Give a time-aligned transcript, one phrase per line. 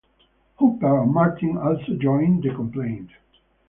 [0.55, 3.11] Hooper and Martin also joined the complaint.